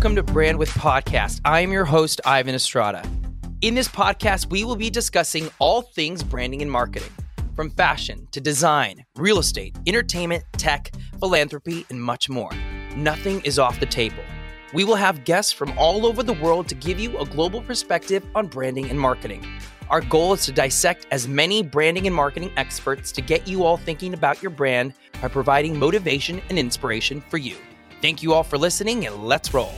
[0.00, 1.42] welcome to Brand with Podcast.
[1.44, 3.06] I am your host, Ivan Estrada.
[3.60, 7.12] In this podcast, we will be discussing all things branding and marketing,
[7.54, 12.50] from fashion to design, real estate, entertainment, tech, philanthropy, and much more.
[12.96, 14.22] Nothing is off the table.
[14.72, 18.24] We will have guests from all over the world to give you a global perspective
[18.34, 19.46] on branding and marketing.
[19.90, 23.76] Our goal is to dissect as many branding and marketing experts to get you all
[23.76, 27.58] thinking about your brand by providing motivation and inspiration for you.
[28.00, 29.74] Thank you all for listening, and let's roll.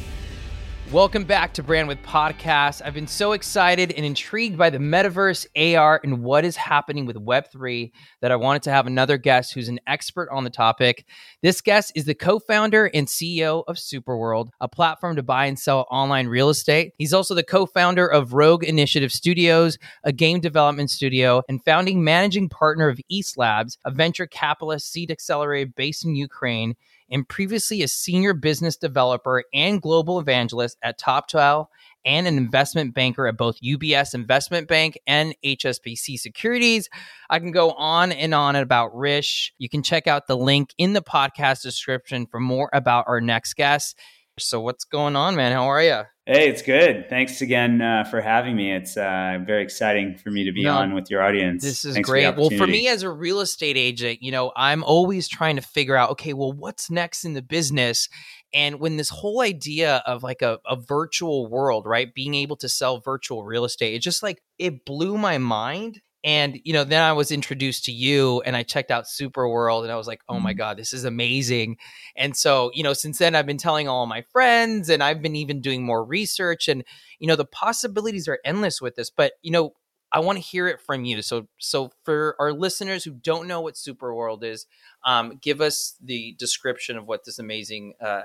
[0.93, 2.83] Welcome back to Brand with Podcast.
[2.85, 7.17] I've been so excited and intrigued by the metaverse, AR, and what is happening with
[7.17, 11.07] Web3 that I wanted to have another guest who's an expert on the topic.
[11.41, 15.59] This guest is the co founder and CEO of Superworld, a platform to buy and
[15.59, 16.93] sell online real estate.
[16.99, 22.05] He's also the co founder of Rogue Initiative Studios, a game development studio, and founding
[22.05, 26.75] managing partner of East Labs, a venture capitalist seed accelerator based in Ukraine
[27.13, 31.67] and previously a senior business developer and global evangelist at Toptal
[32.05, 36.89] and an investment banker at both UBS Investment Bank and HSBC Securities.
[37.31, 39.53] I can go on and on about Rish.
[39.59, 43.55] You can check out the link in the podcast description for more about our next
[43.55, 43.97] guest.
[44.39, 45.53] So, what's going on, man?
[45.53, 46.03] How are you?
[46.25, 47.09] Hey, it's good.
[47.09, 48.73] Thanks again uh, for having me.
[48.73, 51.65] It's uh, very exciting for me to be no, on with your audience.
[51.65, 52.33] This is Thanks great.
[52.33, 55.63] For well, for me as a real estate agent, you know, I'm always trying to
[55.63, 58.09] figure out, okay, well, what's next in the business?
[58.55, 62.69] And when this whole idea of like a, a virtual world, right, being able to
[62.69, 67.03] sell virtual real estate, it just like it blew my mind and you know then
[67.03, 70.21] i was introduced to you and i checked out super world and i was like
[70.29, 70.59] oh my mm-hmm.
[70.59, 71.77] god this is amazing.
[72.17, 75.37] And so you know since then i've been telling all my friends and i've been
[75.37, 76.85] even doing more research and
[77.19, 79.73] you know the possibilities are endless with this but you know
[80.13, 81.23] i want to hear it from you.
[81.23, 84.67] So so for our listeners who don't know what super world is
[85.05, 88.25] um, give us the description of what this amazing uh,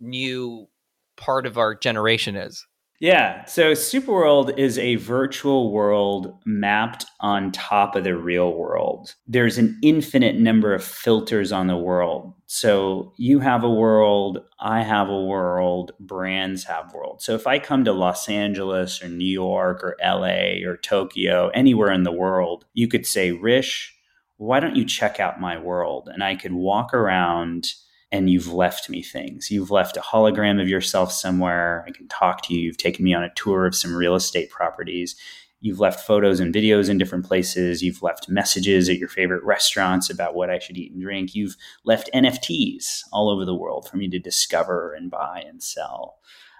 [0.00, 0.68] new
[1.16, 2.66] part of our generation is
[3.00, 3.44] yeah.
[3.44, 9.14] So Superworld is a virtual world mapped on top of the real world.
[9.26, 12.34] There's an infinite number of filters on the world.
[12.46, 17.22] So you have a world, I have a world, brands have world.
[17.22, 21.92] So if I come to Los Angeles or New York or LA or Tokyo, anywhere
[21.92, 23.94] in the world, you could say, Rish,
[24.38, 26.08] why don't you check out my world?
[26.12, 27.66] And I could walk around
[28.10, 29.50] and you've left me things.
[29.50, 31.84] You've left a hologram of yourself somewhere.
[31.86, 32.60] I can talk to you.
[32.60, 35.14] You've taken me on a tour of some real estate properties.
[35.60, 37.82] You've left photos and videos in different places.
[37.82, 41.34] You've left messages at your favorite restaurants about what I should eat and drink.
[41.34, 46.18] You've left NFTs all over the world for me to discover and buy and sell.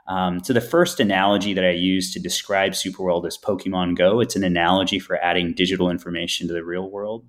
[0.08, 4.20] Um, so the first analogy that I use to describe Superworld is Pokemon Go.
[4.20, 7.26] It's an analogy for adding digital information to the real world.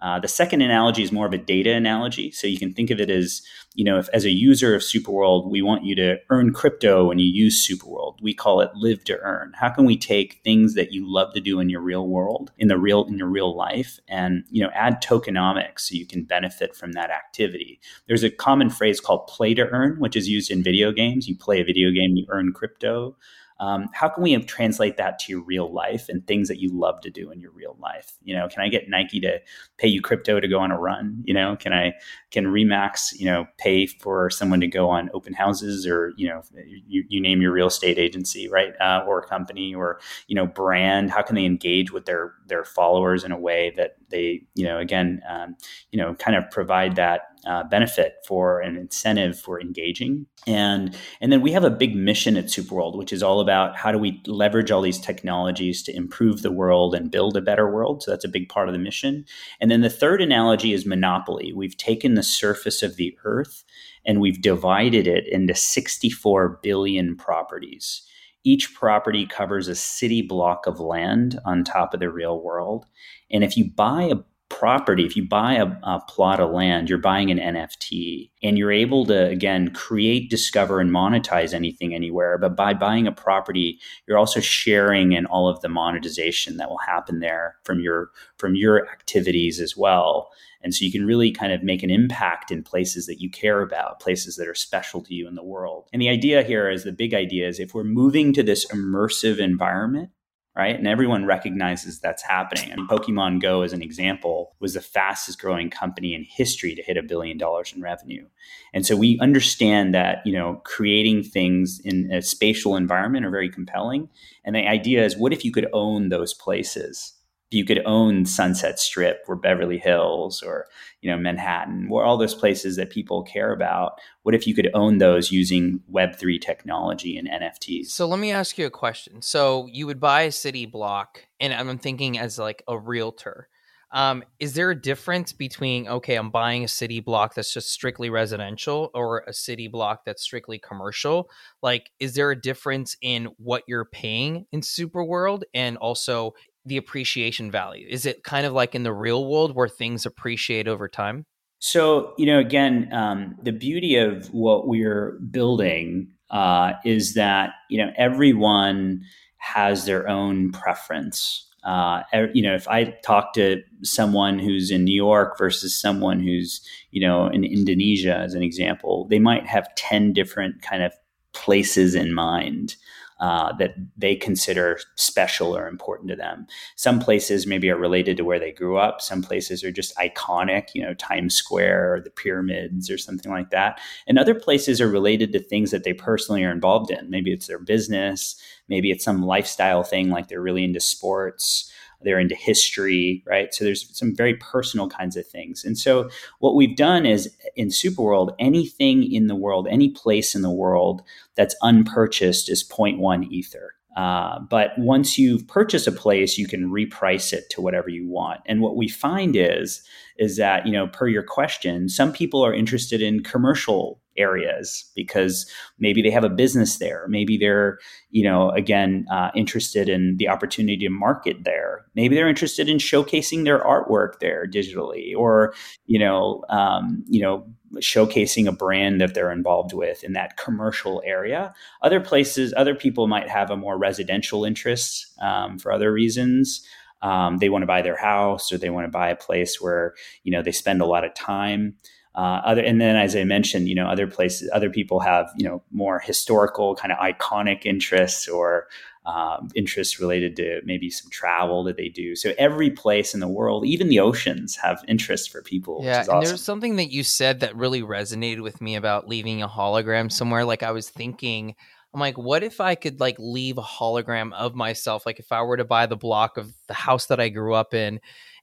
[0.00, 2.30] Uh, the second analogy is more of a data analogy.
[2.30, 3.42] So you can think of it as,
[3.74, 7.18] you know, if as a user of Superworld, we want you to earn crypto when
[7.18, 8.16] you use Superworld.
[8.22, 9.52] We call it live to earn.
[9.56, 12.68] How can we take things that you love to do in your real world, in
[12.68, 16.76] the real in your real life, and you know, add tokenomics so you can benefit
[16.76, 17.80] from that activity?
[18.06, 21.28] There's a common phrase called play to earn, which is used in video games.
[21.28, 23.16] You play a video game, you earn crypto.
[23.60, 27.00] Um, how can we translate that to your real life and things that you love
[27.02, 28.12] to do in your real life?
[28.22, 29.40] You know, can I get Nike to
[29.78, 31.22] pay you crypto to go on a run?
[31.26, 31.94] You know, can I
[32.30, 36.42] can Remax you know pay for someone to go on open houses or you know
[36.86, 40.46] you, you name your real estate agency right uh, or a company or you know
[40.46, 41.10] brand?
[41.10, 44.78] How can they engage with their their followers in a way that they you know
[44.78, 45.56] again um,
[45.90, 50.26] you know kind of provide that uh, benefit for an incentive for engaging.
[50.46, 53.92] And and then we have a big mission at superworld which is all about how
[53.92, 58.02] do we leverage all these technologies to improve the world and build a better world.
[58.02, 59.24] So that's a big part of the mission.
[59.60, 61.52] And then the third analogy is monopoly.
[61.54, 63.64] We've taken the surface of the earth
[64.04, 68.02] and we've divided it into 64 billion properties
[68.48, 72.86] each property covers a city block of land on top of the real world.
[73.30, 74.16] And if you buy a
[74.48, 78.72] property, if you buy a, a, plot of land, you're buying an NFT and you're
[78.72, 82.38] able to, again, create, discover, and monetize anything anywhere.
[82.38, 86.78] But by buying a property, you're also sharing in all of the monetization that will
[86.78, 90.30] happen there from your from your activities as well.
[90.62, 93.62] And so you can really kind of make an impact in places that you care
[93.62, 95.88] about, places that are special to you in the world.
[95.92, 99.38] And the idea here is the big idea is if we're moving to this immersive
[99.38, 100.10] environment,
[100.58, 100.76] right?
[100.76, 102.72] And everyone recognizes that's happening.
[102.72, 106.96] And Pokemon Go, as an example, was the fastest growing company in history to hit
[106.96, 108.26] a billion dollars in revenue.
[108.74, 113.48] And so we understand that, you know, creating things in a spatial environment are very
[113.48, 114.08] compelling.
[114.44, 117.14] And the idea is, what if you could own those places?
[117.50, 120.66] You could own Sunset Strip or Beverly Hills or
[121.00, 124.00] you know Manhattan, or all those places that people care about.
[124.22, 127.86] What if you could own those using Web three technology and NFTs?
[127.86, 129.22] So let me ask you a question.
[129.22, 133.48] So you would buy a city block, and I'm thinking as like a realtor.
[133.90, 138.10] Um, is there a difference between okay, I'm buying a city block that's just strictly
[138.10, 141.30] residential or a city block that's strictly commercial?
[141.62, 146.34] Like, is there a difference in what you're paying in Superworld and also
[146.68, 147.86] the appreciation value?
[147.88, 151.24] Is it kind of like in the real world where things appreciate over time?
[151.60, 157.78] So, you know, again, um, the beauty of what we're building uh, is that, you
[157.78, 159.02] know, everyone
[159.38, 161.46] has their own preference.
[161.64, 166.60] Uh, you know, if I talk to someone who's in New York versus someone who's,
[166.92, 170.92] you know, in Indonesia, as an example, they might have 10 different kind of
[171.32, 172.76] places in mind
[173.20, 176.46] uh, that they consider special or important to them.
[176.76, 179.00] Some places maybe are related to where they grew up.
[179.00, 183.50] Some places are just iconic, you know, Times Square or the pyramids or something like
[183.50, 183.80] that.
[184.06, 187.10] And other places are related to things that they personally are involved in.
[187.10, 191.72] Maybe it's their business, maybe it's some lifestyle thing like they're really into sports
[192.02, 193.52] they're into history, right?
[193.52, 195.64] So there's some very personal kinds of things.
[195.64, 196.08] And so
[196.38, 201.02] what we've done is in Superworld, anything in the world, any place in the world
[201.34, 203.74] that's unpurchased is 0.1 ether.
[203.96, 208.40] Uh, but once you've purchased a place, you can reprice it to whatever you want.
[208.46, 209.82] And what we find is
[210.18, 215.50] is that you know, per your question, some people are interested in commercial areas because
[215.78, 217.06] maybe they have a business there.
[217.08, 217.78] Maybe they're,
[218.10, 221.86] you know, again, uh, interested in the opportunity to market there.
[221.94, 225.54] Maybe they're interested in showcasing their artwork there digitally, or
[225.86, 231.02] you know, um, you know, showcasing a brand that they're involved with in that commercial
[231.04, 231.54] area.
[231.82, 236.66] Other places, other people might have a more residential interest um, for other reasons.
[237.02, 239.94] Um, they want to buy their house or they want to buy a place where
[240.24, 241.76] you know they spend a lot of time.
[242.18, 245.48] Uh, other and then as I mentioned, you know, other places, other people have you
[245.48, 248.66] know more historical kind of iconic interests or
[249.06, 252.16] um, interests related to maybe some travel that they do.
[252.16, 255.82] So every place in the world, even the oceans, have interests for people.
[255.84, 259.48] Yeah, and there's something that you said that really resonated with me about leaving a
[259.48, 260.44] hologram somewhere.
[260.44, 261.54] Like I was thinking,
[261.94, 265.06] I'm like, what if I could like leave a hologram of myself?
[265.06, 267.74] Like if I were to buy the block of the house that I grew up
[267.74, 268.00] in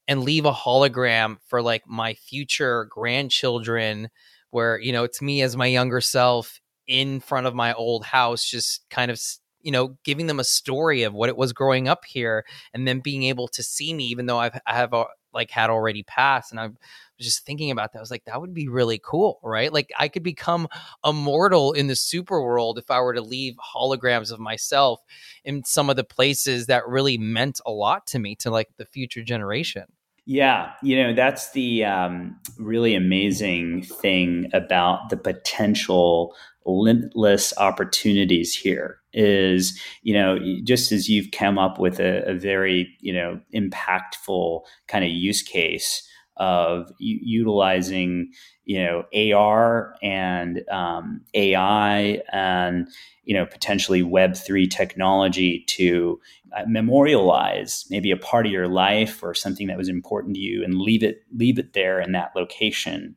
[0.08, 4.10] and leave a hologram for like my future grandchildren
[4.52, 8.50] where you know it's me as my younger self in front of my old house
[8.50, 9.20] just kind of
[9.62, 13.00] you know giving them a story of what it was growing up here and then
[13.00, 16.52] being able to see me even though I've I have a, like had already passed
[16.52, 16.78] and I was
[17.20, 19.74] just thinking about that I was like that would be really cool right?
[19.74, 20.68] Like I could become
[21.04, 25.02] immortal in the super world if I were to leave holograms of myself
[25.44, 28.86] in some of the places that really meant a lot to me to like the
[28.86, 29.86] future generation
[30.26, 36.36] yeah, you know, that's the um, really amazing thing about the potential
[36.66, 42.90] limitless opportunities here is, you know, just as you've come up with a, a very,
[43.02, 46.08] you know, impactful kind of use case
[46.38, 48.32] of u- utilizing
[48.66, 49.04] you know
[49.34, 52.88] AR and um, AI and
[53.24, 56.20] you know potentially Web three technology to
[56.56, 60.64] uh, memorialize maybe a part of your life or something that was important to you
[60.64, 63.16] and leave it leave it there in that location.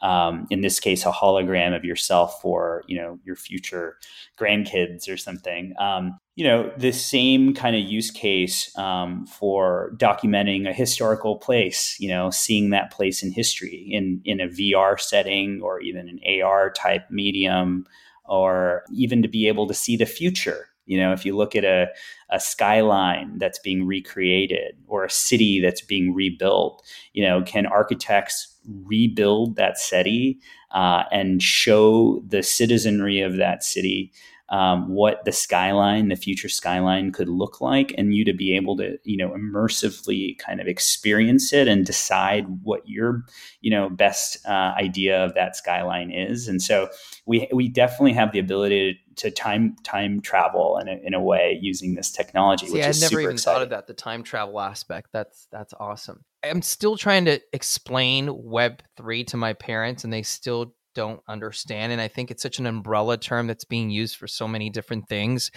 [0.00, 3.96] Um, in this case a hologram of yourself for you know your future
[4.38, 5.74] grandkids or something.
[5.78, 11.96] Um, you know the same kind of use case um, for documenting a historical place
[11.98, 16.20] you know seeing that place in history in in a vr setting or even an
[16.42, 17.84] ar type medium
[18.28, 20.68] or even to be able to see the future.
[20.86, 21.88] You know, if you look at a,
[22.30, 28.54] a skyline that's being recreated or a city that's being rebuilt, you know, can architects
[28.84, 30.38] rebuild that city
[30.70, 34.12] uh, and show the citizenry of that city
[34.50, 38.76] um, what the skyline, the future skyline could look like, and you to be able
[38.78, 43.24] to, you know, immersively kind of experience it and decide what your,
[43.60, 46.48] you know, best uh, idea of that skyline is.
[46.48, 46.88] And so
[47.26, 51.20] we we definitely have the ability to, to time time travel in a, in a
[51.20, 52.66] way using this technology.
[52.66, 53.54] See, which I is never even exciting.
[53.54, 53.86] thought of that.
[53.86, 55.10] The time travel aspect.
[55.12, 56.24] That's that's awesome.
[56.44, 61.92] I'm still trying to explain Web three to my parents, and they still don't understand.
[61.92, 65.08] And I think it's such an umbrella term that's being used for so many different
[65.08, 65.52] things.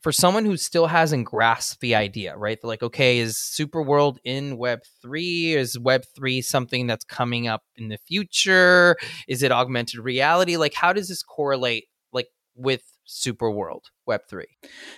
[0.00, 2.56] For someone who still hasn't grasped the idea, right?
[2.62, 5.56] They're like, okay, is Superworld in Web3?
[5.56, 8.94] Is Web3 something that's coming up in the future?
[9.26, 10.56] Is it augmented reality?
[10.56, 14.44] Like, how does this correlate like with Super World Web3?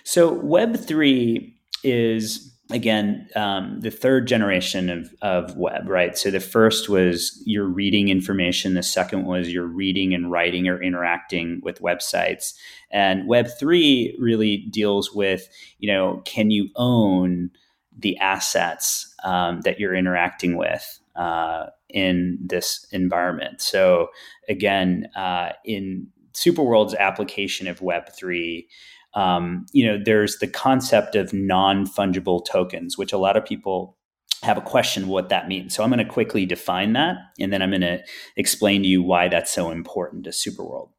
[0.03, 6.17] So Web3 is again, um, the third generation of, of web, right?
[6.17, 8.73] So the first was you're reading information.
[8.73, 12.53] The second was you're reading and writing or interacting with websites.
[12.91, 15.47] And Web three really deals with,
[15.79, 17.51] you know, can you own
[17.97, 23.61] the assets um, that you're interacting with uh, in this environment?
[23.61, 24.09] So
[24.49, 28.67] again, uh, in Superworld's application of Web three,
[29.17, 33.97] um, you know, there's the concept of non fungible tokens, which a lot of people
[34.43, 35.73] have a question what that means.
[35.73, 37.99] So I'm going to quickly define that, and then I'm going to
[38.35, 40.89] explain to you why that's so important to Superworld.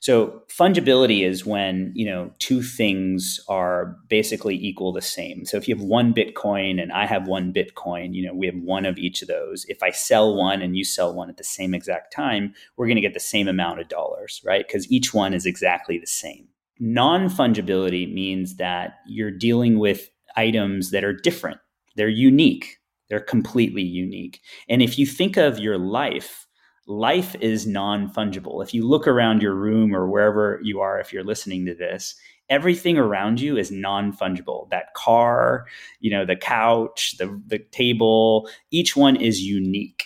[0.00, 5.44] So fungibility is when you know two things are basically equal the same.
[5.44, 8.56] So if you have one Bitcoin and I have one Bitcoin, you know we have
[8.56, 9.64] one of each of those.
[9.68, 12.96] If I sell one and you sell one at the same exact time, we're going
[12.96, 14.66] to get the same amount of dollars, right?
[14.66, 16.48] Because each one is exactly the same.
[16.84, 21.60] Non fungibility means that you're dealing with items that are different,
[21.94, 24.40] they're unique, they're completely unique.
[24.68, 26.48] And if you think of your life,
[26.88, 28.64] life is non fungible.
[28.64, 32.16] If you look around your room or wherever you are, if you're listening to this,
[32.50, 34.68] everything around you is non fungible.
[34.70, 35.66] That car,
[36.00, 40.02] you know, the couch, the, the table, each one is unique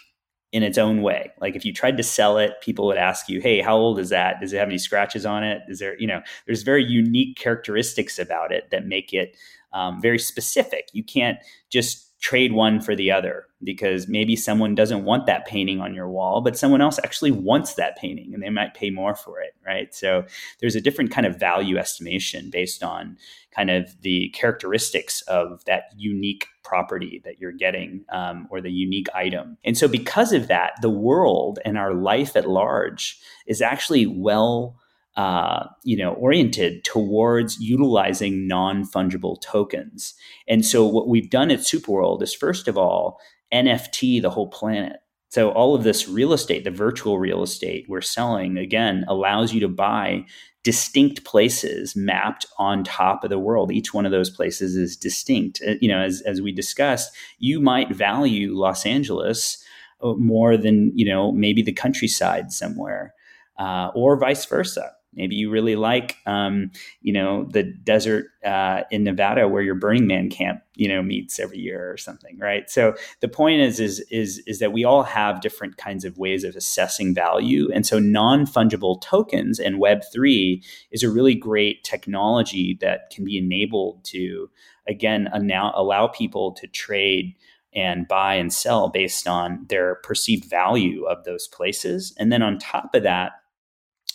[0.53, 1.33] in its own way.
[1.41, 4.11] Like if you tried to sell it, people would ask you, "Hey, how old is
[4.11, 4.41] that?
[4.41, 5.63] Does it have any scratches on it?
[5.69, 9.37] Is there, you know, there's very unique characteristics about it that make it
[9.73, 10.89] um, very specific.
[10.93, 11.39] You can't
[11.71, 16.09] just trade one for the other because maybe someone doesn't want that painting on your
[16.09, 19.55] wall, but someone else actually wants that painting and they might pay more for it,
[19.65, 19.95] right?
[19.95, 20.25] So
[20.59, 23.17] there's a different kind of value estimation based on
[23.55, 29.07] kind of the characteristics of that unique property that you're getting um, or the unique
[29.15, 29.57] item.
[29.65, 34.77] And so, because of that, the world and our life at large is actually well.
[35.17, 40.13] Uh, you know, oriented towards utilizing non-fungible tokens.
[40.47, 43.19] And so what we've done at Superworld is first of all,
[43.51, 44.99] NFT the whole planet.
[45.31, 49.61] So all of this real estate, the virtual real estate we're selling, again, allows you
[49.61, 50.25] to buy
[50.67, 53.71] distinct places mapped on top of the world.
[53.71, 55.63] Each one of those places is distinct.
[55.65, 59.63] Uh, you know, as, as we discussed, you might value Los Angeles
[60.03, 63.15] uh, more than, you know, maybe the countryside somewhere,
[63.59, 64.91] uh, or vice versa.
[65.15, 66.71] Maybe you really like, um,
[67.01, 71.39] you know, the desert uh, in Nevada where your Burning Man camp, you know, meets
[71.41, 72.69] every year or something, right?
[72.69, 76.45] So the point is, is, is, is that we all have different kinds of ways
[76.45, 81.83] of assessing value, and so non fungible tokens and Web three is a really great
[81.83, 84.51] technology that can be enabled to,
[84.87, 87.35] again, allow, allow people to trade
[87.75, 92.59] and buy and sell based on their perceived value of those places, and then on
[92.59, 93.33] top of that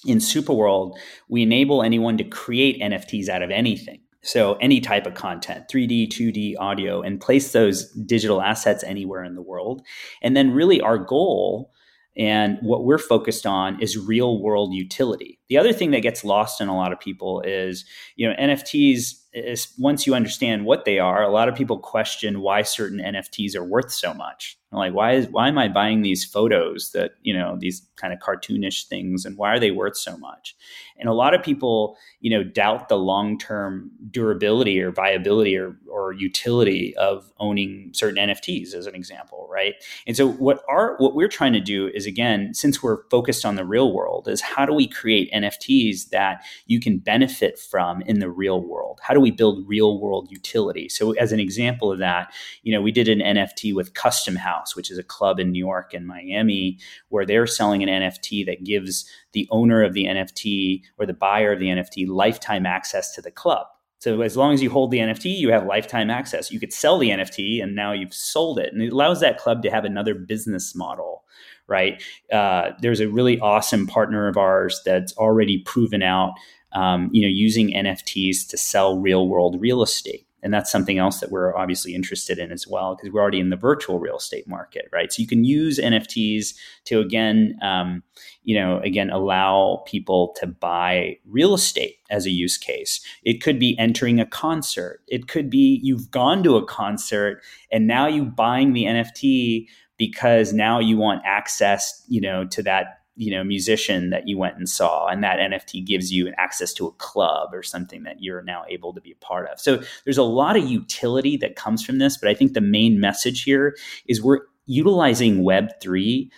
[0.05, 0.97] in Superworld,
[1.29, 4.01] we enable anyone to create NFTs out of anything.
[4.23, 9.33] So, any type of content, 3D, 2D, audio, and place those digital assets anywhere in
[9.33, 9.81] the world.
[10.21, 11.71] And then, really, our goal
[12.17, 15.39] and what we're focused on is real world utility.
[15.49, 19.13] The other thing that gets lost in a lot of people is, you know, NFTs
[19.33, 23.55] is once you understand what they are, a lot of people question why certain NFTs
[23.55, 24.57] are worth so much.
[24.71, 28.19] Like, why is why am I buying these photos that you know these kind of
[28.19, 30.55] cartoonish things, and why are they worth so much?
[31.01, 35.75] And a lot of people, you know, doubt the long term durability or viability or,
[35.89, 39.73] or utility of owning certain NFTs, as an example, right?
[40.05, 43.55] And so, what our what we're trying to do is again, since we're focused on
[43.55, 48.19] the real world, is how do we create NFTs that you can benefit from in
[48.19, 48.99] the real world?
[49.01, 50.87] How do we build real world utility?
[50.87, 54.60] So, as an example of that, you know, we did an NFT with Custom House,
[54.75, 56.77] which is a club in New York and Miami,
[57.09, 61.53] where they're selling an NFT that gives the owner of the NFT or the buyer
[61.53, 63.67] of the NFT lifetime access to the club.
[63.99, 66.51] So as long as you hold the NFT, you have lifetime access.
[66.51, 68.73] You could sell the NFT and now you've sold it.
[68.73, 71.23] And it allows that club to have another business model
[71.71, 72.03] right?
[72.31, 76.33] Uh, there's a really awesome partner of ours that's already proven out,
[76.73, 80.27] um, you know, using NFTs to sell real world real estate.
[80.43, 83.49] And that's something else that we're obviously interested in as well, because we're already in
[83.49, 85.11] the virtual real estate market, right?
[85.11, 86.55] So you can use NFTs
[86.85, 88.03] to again, um,
[88.43, 93.01] you know, again allow people to buy real estate as a use case.
[93.23, 95.01] It could be entering a concert.
[95.07, 99.67] It could be you've gone to a concert and now you buying the NFT
[99.97, 104.57] because now you want access, you know, to that you know musician that you went
[104.57, 108.41] and saw and that nft gives you access to a club or something that you're
[108.41, 111.83] now able to be a part of so there's a lot of utility that comes
[111.83, 113.75] from this but i think the main message here
[114.07, 116.29] is we're utilizing web3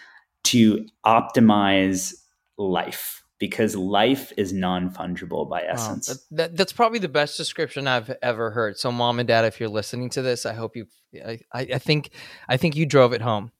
[0.43, 2.13] to optimize
[2.57, 6.07] life because life is non-fungible by essence.
[6.07, 6.13] Wow.
[6.13, 8.77] That, that, that's probably the best description I've ever heard.
[8.77, 10.85] So, mom and dad, if you're listening to this, I hope you.
[11.25, 12.11] I, I think
[12.47, 13.51] I think you drove it home.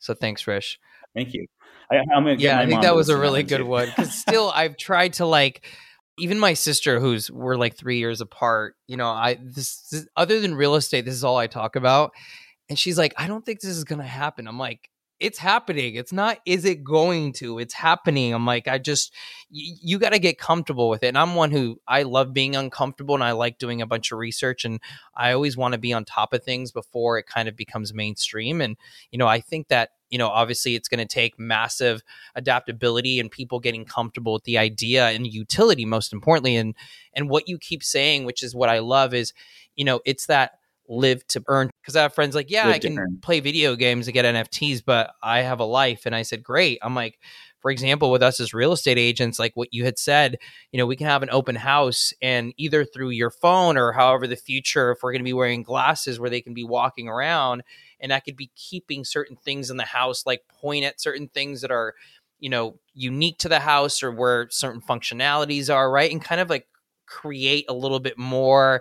[0.00, 0.80] So thanks, Rish.
[1.14, 1.46] Thank you.
[1.90, 5.26] I, yeah, I think that was a really good one because still I've tried to
[5.26, 5.66] like
[6.18, 10.38] even my sister who's we're like three years apart you know i this, this, other
[10.38, 12.12] than real estate this is all i talk about
[12.68, 14.46] and she's like i don't think this is gonna happen.
[14.46, 14.89] I'm like
[15.20, 15.96] it's happening.
[15.96, 17.58] It's not, is it going to?
[17.58, 18.32] It's happening.
[18.32, 19.12] I'm like, I just,
[19.52, 21.08] y- you got to get comfortable with it.
[21.08, 24.18] And I'm one who I love being uncomfortable and I like doing a bunch of
[24.18, 24.80] research and
[25.14, 28.62] I always want to be on top of things before it kind of becomes mainstream.
[28.62, 28.78] And,
[29.10, 32.02] you know, I think that, you know, obviously it's going to take massive
[32.34, 36.56] adaptability and people getting comfortable with the idea and utility, most importantly.
[36.56, 36.74] And,
[37.12, 39.34] and what you keep saying, which is what I love is,
[39.76, 40.59] you know, it's that
[40.90, 43.18] live to earn because I have friends like, yeah, live I can earn.
[43.22, 46.04] play video games and get NFTs, but I have a life.
[46.04, 46.78] And I said, great.
[46.82, 47.18] I'm like,
[47.60, 50.38] for example, with us as real estate agents, like what you had said,
[50.72, 54.26] you know, we can have an open house and either through your phone or however
[54.26, 57.62] the future, if we're going to be wearing glasses where they can be walking around,
[58.00, 61.60] and that could be keeping certain things in the house, like point at certain things
[61.60, 61.94] that are,
[62.38, 66.10] you know, unique to the house or where certain functionalities are, right?
[66.10, 66.66] And kind of like
[67.06, 68.80] create a little bit more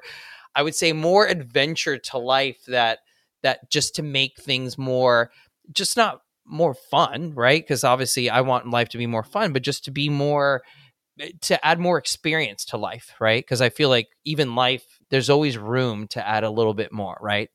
[0.55, 2.99] I would say more adventure to life that
[3.43, 5.31] that just to make things more
[5.71, 7.61] just not more fun, right?
[7.61, 10.63] Because obviously I want life to be more fun, but just to be more
[11.19, 13.43] eh, to add more experience to life, right?
[13.43, 17.17] Because I feel like even life, there's always room to add a little bit more,
[17.21, 17.49] right?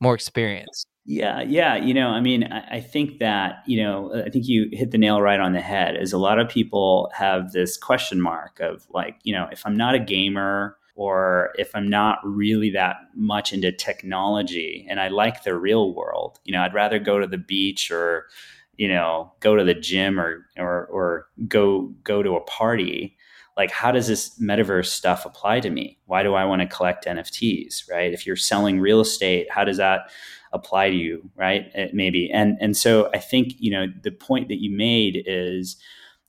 [0.00, 0.86] More experience.
[1.06, 1.76] Yeah, yeah.
[1.76, 4.98] You know, I mean, I, I, think that, you know, I think you hit the
[4.98, 8.86] nail right on the head is a lot of people have this question mark of
[8.90, 13.52] like, you know, if I'm not a gamer, or if I'm not really that much
[13.52, 17.38] into technology and I like the real world, you know, I'd rather go to the
[17.38, 18.26] beach or,
[18.76, 23.16] you know, go to the gym or or or go go to a party.
[23.56, 25.98] Like, how does this metaverse stuff apply to me?
[26.06, 27.90] Why do I want to collect NFTs?
[27.90, 28.12] Right?
[28.12, 30.10] If you're selling real estate, how does that
[30.52, 31.28] apply to you?
[31.36, 31.70] Right?
[31.74, 32.30] It maybe.
[32.32, 35.76] And and so I think you know the point that you made is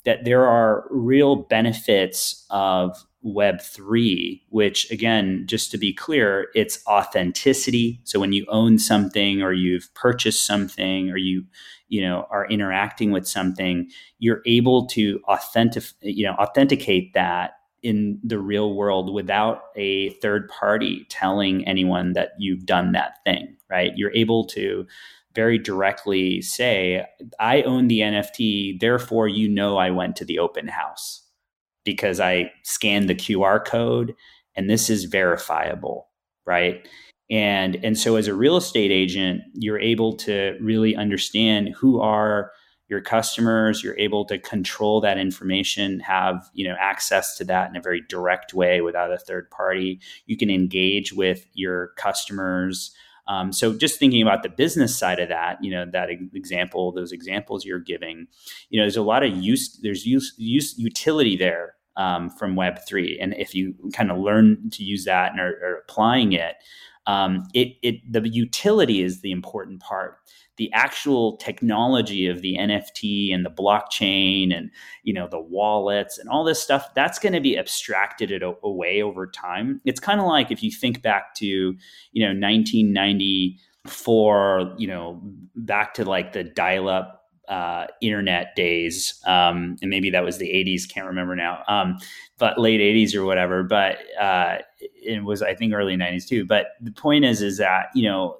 [0.05, 7.99] that there are real benefits of Web3, which again, just to be clear, it's authenticity.
[8.03, 11.45] So when you own something or you've purchased something or you,
[11.87, 18.19] you know, are interacting with something, you're able to authentic, you know, authenticate that in
[18.23, 23.91] the real world without a third party telling anyone that you've done that thing, right?
[23.95, 24.85] You're able to
[25.33, 27.05] very directly say,
[27.39, 31.24] I own the NFT, therefore you know I went to the open house
[31.85, 34.13] because I scanned the QR code
[34.55, 36.09] and this is verifiable,
[36.45, 36.85] right?
[37.29, 42.51] And and so as a real estate agent, you're able to really understand who are
[42.87, 47.75] your customers, you're able to control that information, have, you know, access to that in
[47.75, 49.99] a very direct way without a third party.
[50.27, 52.93] You can engage with your customers
[53.27, 57.11] um, so just thinking about the business side of that, you know, that example, those
[57.11, 58.27] examples you're giving,
[58.69, 62.79] you know, there's a lot of use, there's use, use utility there um, from Web
[62.87, 66.55] three, and if you kind of learn to use that and are, are applying it,
[67.07, 70.17] um, it, it the utility is the important part
[70.57, 74.69] the actual technology of the NFT and the blockchain and
[75.03, 79.27] you know the wallets and all this stuff that's going to be abstracted away over
[79.27, 79.81] time.
[79.85, 81.77] It's kind of like if you think back to you
[82.13, 85.21] know 1994, you know
[85.55, 90.89] back to like the dial-up uh, internet days, um, and maybe that was the 80s.
[90.89, 91.97] Can't remember now, um,
[92.37, 93.63] but late 80s or whatever.
[93.63, 96.45] But uh, it was I think early 90s too.
[96.45, 98.37] But the point is, is that you know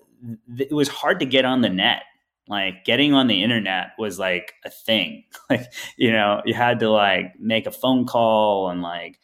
[0.58, 2.04] it was hard to get on the net.
[2.48, 5.24] Like getting on the internet was like a thing.
[5.50, 9.20] Like you know, you had to like make a phone call and like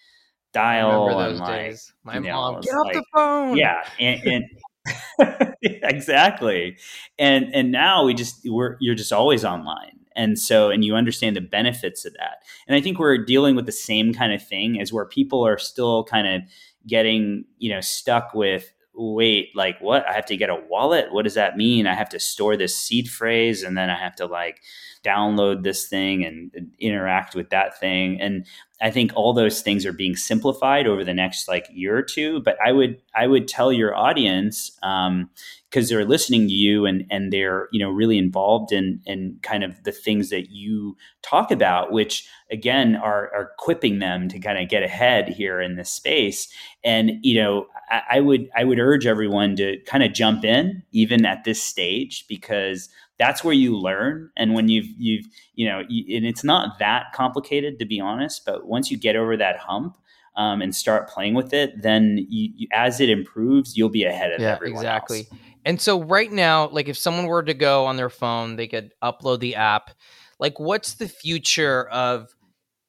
[0.54, 1.94] dial and like days.
[2.04, 3.58] my mom know, get off like, the phone.
[3.58, 6.78] Yeah, and, and exactly.
[7.18, 10.00] And and now we just we're you're just always online.
[10.16, 12.44] And so and you understand the benefits of that.
[12.68, 15.58] And I think we're dealing with the same kind of thing as where people are
[15.58, 16.42] still kind of
[16.88, 20.08] getting, you know, stuck with wait, like what?
[20.08, 21.12] I have to get a wallet?
[21.12, 21.88] What does that mean?
[21.88, 24.62] I have to store this seed phrase and then I have to like
[25.04, 28.22] download this thing and interact with that thing.
[28.22, 28.46] And
[28.82, 32.42] I think all those things are being simplified over the next like year or two.
[32.42, 35.30] But I would I would tell your audience, um,
[35.72, 39.64] because they're listening to you and and they're you know really involved in in kind
[39.64, 44.60] of the things that you talk about which again are are equipping them to kind
[44.62, 46.50] of get ahead here in this space
[46.84, 50.84] and you know I, I would i would urge everyone to kind of jump in
[50.92, 52.90] even at this stage because
[53.22, 54.32] that's where you learn.
[54.36, 58.44] And when you've you've you know, you, and it's not that complicated to be honest,
[58.46, 59.96] but once you get over that hump,
[60.36, 64.32] um, and start playing with it, then you, you, as it improves, you'll be ahead
[64.32, 65.20] of yeah, everyone exactly.
[65.20, 65.42] Else.
[65.66, 68.92] And so right now, like if someone were to go on their phone, they could
[69.04, 69.92] upload the app.
[70.40, 72.34] Like, what's the future of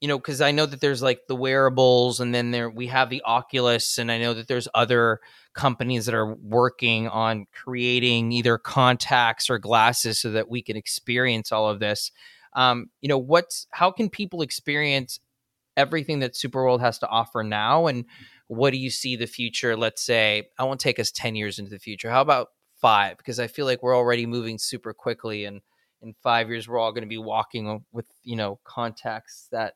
[0.03, 3.09] you know, because I know that there's like the wearables, and then there we have
[3.09, 5.21] the Oculus, and I know that there's other
[5.55, 11.53] companies that are working on creating either contacts or glasses so that we can experience
[11.53, 12.11] all of this.
[12.55, 15.21] Um, you know, what's how can people experience
[15.77, 18.05] everything that Superworld has to offer now, and
[18.49, 19.77] what do you see the future?
[19.77, 22.11] Let's say I won't take us ten years into the future.
[22.11, 22.49] How about
[22.81, 23.19] five?
[23.19, 25.61] Because I feel like we're already moving super quickly, and
[26.03, 29.75] in five years we're all going to be walking with you know contacts that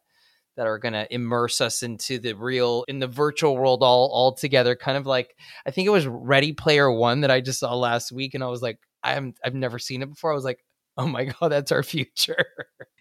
[0.57, 4.33] that are going to immerse us into the real in the virtual world all all
[4.33, 7.75] together kind of like i think it was ready player one that i just saw
[7.75, 10.33] last week and i was like i'm i've never seen it before.
[10.33, 10.65] I was like
[10.97, 12.45] oh my god that's our future.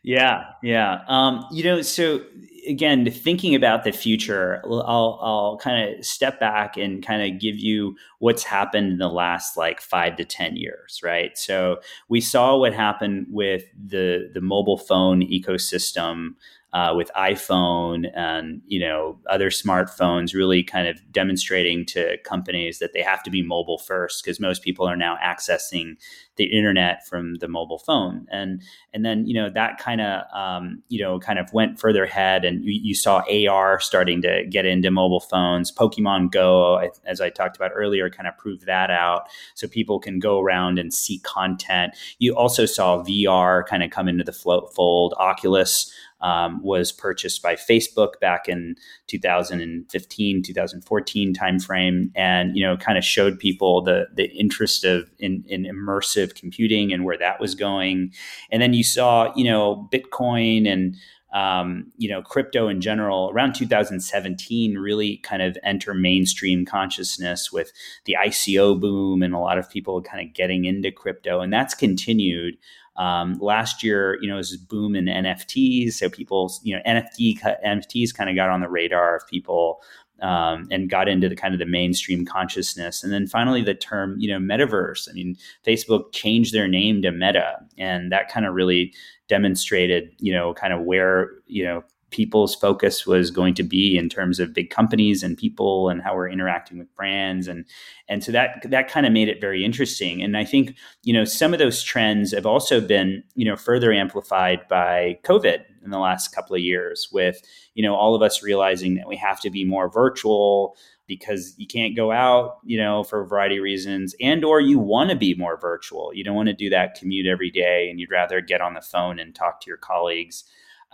[0.04, 2.22] Yeah yeah um you know so
[2.68, 7.56] again thinking about the future i'll i'll kind of step back and kind of give
[7.56, 11.36] you what's happened in the last like 5 to 10 years right?
[11.38, 16.36] So we saw what happened with the the mobile phone ecosystem
[16.76, 22.92] uh, with iPhone and you know other smartphones, really kind of demonstrating to companies that
[22.92, 25.96] they have to be mobile first because most people are now accessing
[26.36, 28.62] the internet from the mobile phone, and
[28.94, 32.44] and then you know that kind of um, you know kind of went further ahead,
[32.44, 35.72] and you, you, saw AR starting to get into mobile phones.
[35.72, 40.20] Pokemon Go, as I talked about earlier, kind of proved that out, so people can
[40.20, 41.94] go around and see content.
[42.20, 45.14] You also saw VR kind of come into the fold.
[45.18, 45.90] Oculus
[46.22, 48.76] um, was purchased by Facebook back in
[49.08, 55.44] 2015, 2014 timeframe, and you know, kind of showed people the the interest of in,
[55.48, 58.12] in immersive computing and where that was going.
[58.52, 60.96] And then you saw, you know, Bitcoin and
[61.36, 67.74] um, you know, crypto in general around 2017 really kind of enter mainstream consciousness with
[68.06, 71.76] the ICO boom and a lot of people kind of getting into crypto, and that's
[71.76, 72.58] continued.
[72.98, 75.94] Um, last year, you know, was a boom in NFTs.
[75.94, 79.82] So people, you know, NFT NFTs kind of got on the radar of people
[80.22, 83.04] um, and got into the kind of the mainstream consciousness.
[83.04, 85.10] And then finally, the term, you know, metaverse.
[85.10, 88.94] I mean, Facebook changed their name to Meta, and that kind of really
[89.28, 91.84] demonstrated, you know, kind of where you know
[92.16, 96.16] people's focus was going to be in terms of big companies and people and how
[96.16, 97.46] we're interacting with brands.
[97.50, 97.66] And
[98.08, 100.24] and so that that kind of made it very interesting.
[100.24, 103.92] And i think you know some of those trends have also been you know further
[103.92, 107.42] amplified by covid in the last couple of years with
[107.74, 110.76] you know all of us realizing that we have to be more virtual
[111.08, 114.80] because you can't go out you know for a variety of reasons and or you
[114.80, 116.14] want to be more virtual.
[116.14, 118.82] You don't want to do that commute every day and you'd rather get on the
[118.82, 120.46] phone and talk to your colleagues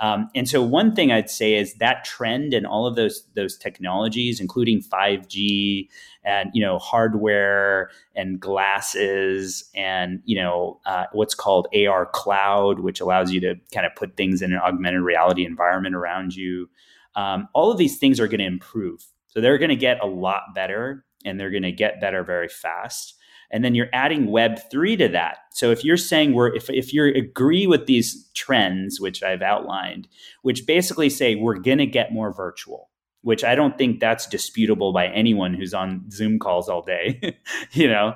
[0.01, 3.55] um, and so one thing I'd say is that trend and all of those those
[3.55, 5.87] technologies, including 5G
[6.25, 12.99] and you know hardware and glasses and you know uh, what's called AR cloud, which
[12.99, 16.67] allows you to kind of put things in an augmented reality environment around you.
[17.15, 20.07] Um, all of these things are going to improve, so they're going to get a
[20.07, 23.20] lot better, and they're going to get better very fast
[23.51, 25.39] and then you're adding web3 to that.
[25.51, 30.07] So if you're saying we're if, if you agree with these trends which i've outlined
[30.41, 32.89] which basically say we're going to get more virtual
[33.21, 37.37] which i don't think that's disputable by anyone who's on zoom calls all day
[37.71, 38.15] you know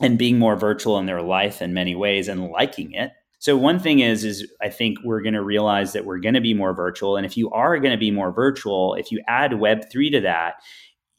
[0.00, 3.12] and being more virtual in their life in many ways and liking it.
[3.38, 6.40] So one thing is is I think we're going to realize that we're going to
[6.40, 7.16] be more virtual.
[7.16, 10.54] And if you are going to be more virtual if you add web3 to that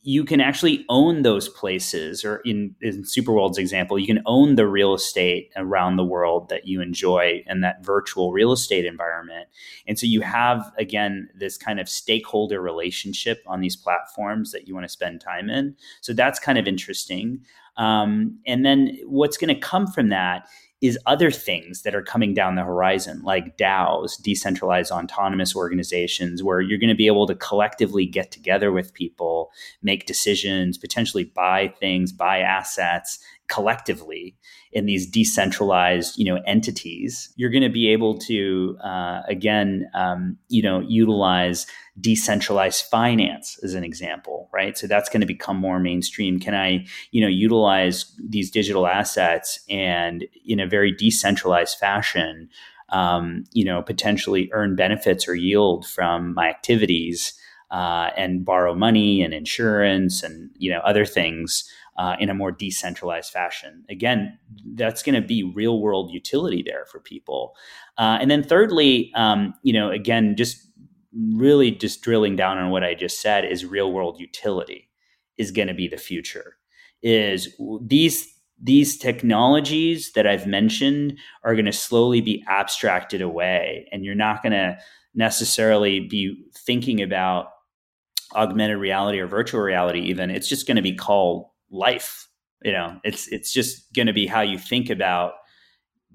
[0.04, 4.68] you can actually own those places or in, in superworld's example you can own the
[4.68, 9.48] real estate around the world that you enjoy in that virtual real estate environment.
[9.88, 14.74] And so you have again this kind of stakeholder relationship on these platforms that you
[14.74, 15.76] want to spend time in.
[16.02, 17.42] So that's kind of interesting.
[17.78, 20.48] Um, and then what's going to come from that
[20.82, 26.60] is other things that are coming down the horizon, like DAOs, decentralized autonomous organizations, where
[26.60, 29.52] you're going to be able to collectively get together with people,
[29.84, 33.20] make decisions, potentially buy things, buy assets
[33.52, 34.36] collectively
[34.72, 37.32] in these decentralized, you know, entities.
[37.36, 41.68] You're going to be able to, uh, again, um, you know, utilize
[42.00, 44.78] decentralized finance as an example, right?
[44.78, 46.40] So that's going to become more mainstream.
[46.40, 52.50] Can I, you know, utilize these digital assets and in a very decentralized fashion,
[52.90, 57.34] um, you know, potentially earn benefits or yield from my activities
[57.72, 61.70] uh, and borrow money and insurance and you know other things
[62.02, 63.86] uh, in a more decentralized fashion.
[63.88, 64.36] Again,
[64.74, 67.56] that's going to be real world utility there for people.
[68.00, 70.68] Uh, and then thirdly, um, you know, again, just
[71.36, 74.90] really just drilling down on what I just said is real world utility
[75.38, 76.56] is going to be the future.
[77.04, 78.28] Is these
[78.64, 84.42] these technologies that I've mentioned are going to slowly be abstracted away, and you're not
[84.42, 84.76] going to
[85.14, 87.48] necessarily be thinking about
[88.36, 90.00] augmented reality or virtual reality.
[90.00, 92.28] Even it's just going to be called life.
[92.64, 95.34] You know, it's it's just going to be how you think about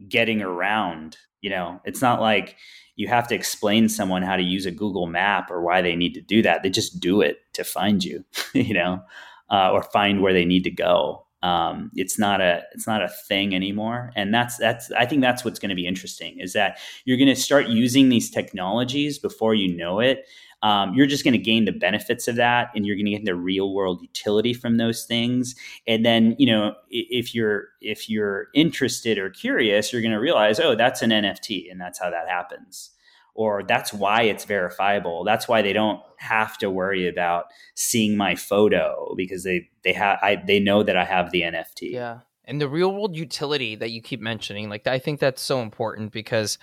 [0.09, 1.17] getting around.
[1.41, 2.57] You know, it's not like
[2.97, 6.15] you have to explain someone how to use a Google map or why they need
[6.15, 6.63] to do that.
[6.63, 9.03] They just do it to find you, you know,
[9.51, 11.27] uh, or find where they need to go.
[11.43, 15.45] Um, it's not a it's not a thing anymore, and that's that's I think that's
[15.45, 19.55] what's going to be interesting is that you're going to start using these technologies before
[19.55, 20.27] you know it,
[20.63, 23.25] um, you're just going to gain the benefits of that and you're going to get
[23.25, 25.55] the real world utility from those things.
[25.87, 30.59] And then you know if you're if you're interested or curious you're going to realize
[30.59, 32.91] oh that's an nft and that's how that happens.
[33.35, 35.23] Or that's why it's verifiable.
[35.23, 40.19] That's why they don't have to worry about seeing my photo because they they have
[40.23, 42.21] i they know that i have the nft yeah.
[42.49, 46.13] And the real world utility that you keep mentioning like i think that's so important
[46.13, 46.57] because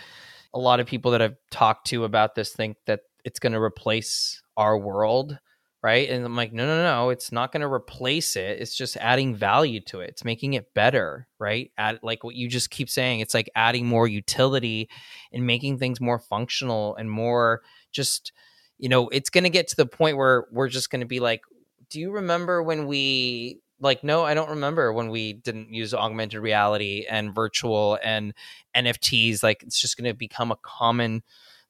[0.53, 3.62] a lot of people that I've talked to about this think that it's going to
[3.62, 5.38] replace our world
[5.83, 6.09] right?
[6.09, 9.36] And i'm like no no no it's not going to replace it it's just adding
[9.36, 11.71] value to it it's making it better right?
[11.77, 14.89] Add, like what you just keep saying it's like adding more utility
[15.33, 18.31] and making things more functional and more just
[18.79, 21.19] you know it's going to get to the point where we're just going to be
[21.19, 21.41] like
[21.89, 26.41] do you remember when we like no i don't remember when we didn't use augmented
[26.41, 28.33] reality and virtual and
[28.75, 31.21] nfts like it's just going to become a common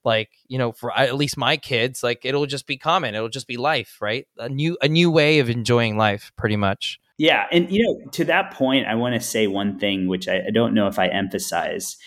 [0.03, 3.47] like you know for at least my kids like it'll just be common it'll just
[3.47, 4.27] be life right?
[4.37, 6.99] A new a new way of enjoying life pretty much.
[7.17, 10.47] Yeah and you know to that point i want to say one thing which I,
[10.47, 11.97] I don't know if i emphasize.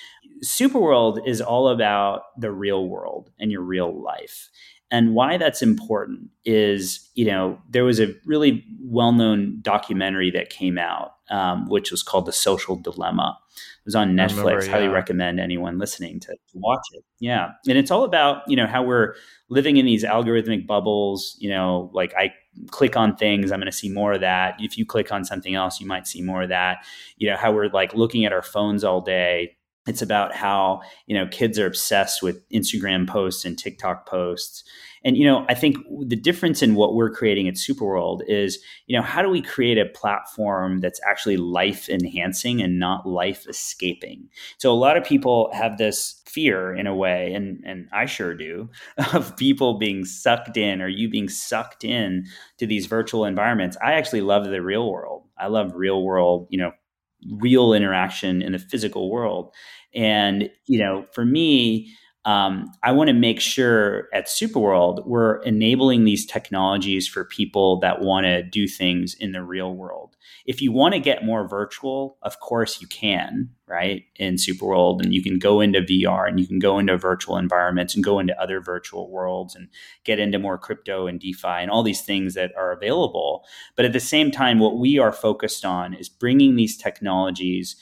[0.44, 4.50] Superworld is all about the real world and your real life
[4.90, 10.48] and why that's important is, you know, there was a really well known documentary that
[10.48, 13.36] came out, um, which was called The Social Dilemma.
[13.56, 14.36] It was on Netflix.
[14.36, 14.70] Remember, yeah.
[14.70, 17.04] Highly recommend anyone listening to, to watch it.
[17.18, 17.50] Yeah.
[17.68, 19.14] And it's all about, you know, how we're
[19.48, 21.36] living in these algorithmic bubbles.
[21.40, 22.32] You know, like I
[22.70, 24.54] click on things, I'm going to see more of that.
[24.60, 26.84] If you click on something else, you might see more of that.
[27.16, 29.55] You know, how we're like looking at our phones all day
[29.86, 34.64] it's about how you know kids are obsessed with instagram posts and tiktok posts.
[35.04, 38.96] And you know i think the difference in what we're creating at superworld is you
[38.96, 44.28] know how do we create a platform that's actually life enhancing and not life escaping
[44.58, 48.34] so a lot of people have this fear in a way and and i sure
[48.34, 48.68] do
[49.14, 52.26] of people being sucked in or you being sucked in
[52.58, 53.76] to these virtual environments.
[53.82, 55.22] I actually love the real world.
[55.38, 56.72] I love real world you know
[57.30, 59.52] real interaction in the physical world.
[59.94, 61.92] And, you know, for me,
[62.26, 68.00] um, I want to make sure at Superworld we're enabling these technologies for people that
[68.00, 70.16] want to do things in the real world.
[70.44, 74.02] If you want to get more virtual, of course you can, right?
[74.16, 77.94] In Superworld, and you can go into VR and you can go into virtual environments
[77.94, 79.68] and go into other virtual worlds and
[80.02, 83.44] get into more crypto and DeFi and all these things that are available.
[83.76, 87.76] But at the same time, what we are focused on is bringing these technologies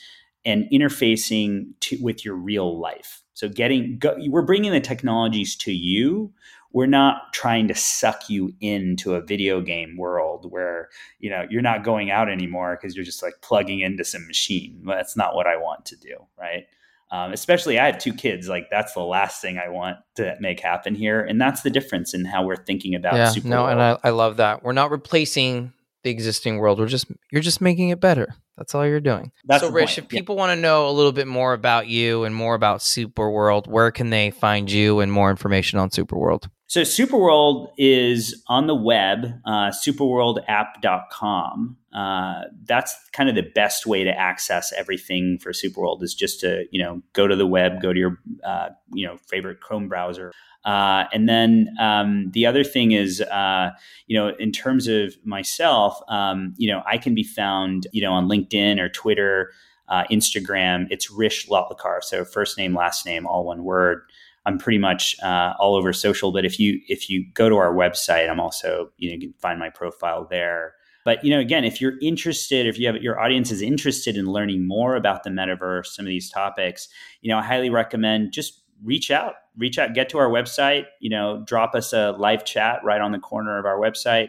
[0.45, 5.73] and interfacing to, with your real life so getting go, we're bringing the technologies to
[5.73, 6.33] you.
[6.73, 11.63] We're not trying to suck you into a video game world where you know you're
[11.63, 14.83] not going out anymore because you're just like plugging into some machine.
[14.87, 16.67] That's not what I want to do, right?
[17.11, 18.49] Um, especially I have two kids.
[18.49, 22.15] Like that's the last thing I want to make happen here, and that's the difference
[22.15, 23.15] in how we're thinking about.
[23.15, 23.73] Yeah, Super no, World.
[23.73, 25.73] and I, I love that we're not replacing
[26.05, 26.79] the existing world.
[26.79, 28.35] We're just you're just making it better.
[28.57, 29.33] That's all you're doing.
[29.45, 29.99] That's so, Rich, point.
[29.99, 30.41] if people yeah.
[30.41, 34.11] want to know a little bit more about you and more about Superworld, where can
[34.11, 36.49] they find you and more information on Superworld?
[36.67, 41.77] So, Superworld is on the web, uh, superworldapp.com.
[41.93, 46.65] Uh, that's kind of the best way to access everything for Superworld is just to,
[46.73, 50.33] you know, go to the web, go to your, uh, you know, favorite Chrome browser,
[50.65, 53.71] uh, and then um, the other thing is, uh,
[54.07, 58.13] you know, in terms of myself, um, you know, I can be found, you know,
[58.13, 59.53] on LinkedIn or Twitter,
[59.89, 60.87] uh, Instagram.
[60.91, 64.03] It's Rish Lotlikar, so first name, last name, all one word.
[64.47, 67.75] I'm pretty much uh, all over social, but if you if you go to our
[67.75, 70.75] website, I'm also you know you can find my profile there.
[71.05, 74.27] But you know, again, if you're interested, if you have your audience is interested in
[74.27, 76.89] learning more about the metaverse, some of these topics,
[77.21, 81.11] you know, I highly recommend just reach out, reach out, get to our website, you
[81.11, 84.29] know, drop us a live chat right on the corner of our website.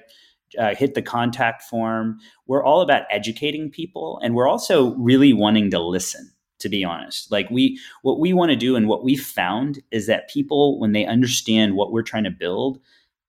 [0.59, 2.19] uh, hit the contact form.
[2.47, 6.31] We're all about educating people, and we're also really wanting to listen.
[6.65, 10.07] To be honest, like we, what we want to do, and what we found is
[10.07, 12.79] that people, when they understand what we're trying to build,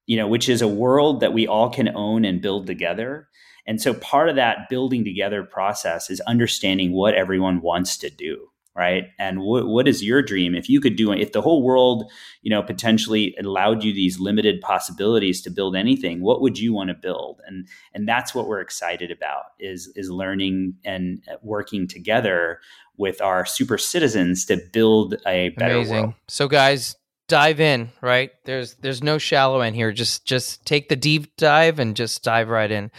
[0.06, 3.28] you know, which is a world that we all can own and build together.
[3.66, 8.48] And so part of that building together process is understanding what everyone wants to do
[8.76, 9.04] right?
[9.18, 10.54] And what, what is your dream?
[10.54, 12.10] If you could do if the whole world
[12.42, 16.88] you know potentially allowed you these limited possibilities to build anything what would you want
[16.88, 17.40] to build?
[17.46, 22.60] And and that's what we're excited about is is learning and working together
[22.98, 25.94] with our super citizens to build a better Amazing.
[25.94, 26.14] world.
[26.28, 26.96] So guys
[27.28, 28.30] dive in right?
[28.44, 29.92] There's there's no shallow end here.
[29.92, 32.90] Just just take the deep dive and just dive right in.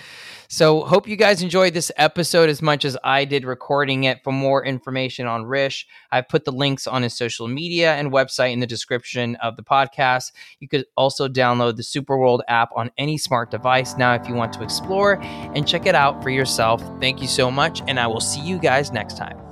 [0.50, 4.20] So hope you guys enjoyed this episode as much as i did recording it.
[4.24, 8.54] For more information on rish i've put the links on his social media and website
[8.54, 10.32] in the description of the podcast.
[10.60, 14.54] You could also download the superworld app on any smart device now if you want
[14.54, 16.82] to explore and check it out for yourself.
[17.00, 19.47] Thank you so much and i will see you guys next time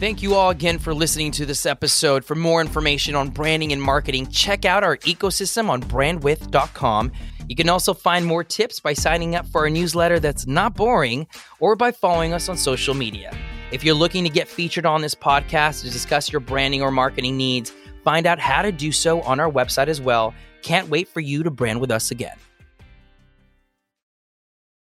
[0.00, 2.24] Thank you all again for listening to this episode.
[2.24, 7.12] For more information on branding and marketing, check out our ecosystem on brandwidth.com.
[7.46, 11.26] You can also find more tips by signing up for our newsletter that's not boring
[11.58, 13.36] or by following us on social media.
[13.72, 17.36] If you're looking to get featured on this podcast to discuss your branding or marketing
[17.36, 17.70] needs,
[18.02, 20.32] find out how to do so on our website as well.
[20.62, 22.38] Can't wait for you to brand with us again.